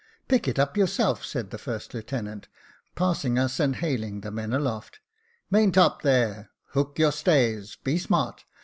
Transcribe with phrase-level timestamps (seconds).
[0.29, 2.47] "Pick it up yourself," said the first lieutenant,
[2.95, 4.99] passing us, and hailing the men aloft."
[5.51, 7.75] Maintop, there, hook on your stays.
[7.83, 8.43] Be smart.